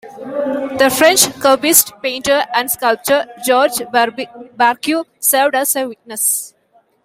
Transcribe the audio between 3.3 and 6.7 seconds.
Georges Braque, served as a witness.